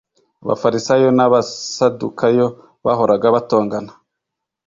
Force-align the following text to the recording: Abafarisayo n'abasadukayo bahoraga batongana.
Abafarisayo 0.43 1.09
n'abasadukayo 1.13 2.45
bahoraga 2.85 3.25
batongana. 3.35 3.91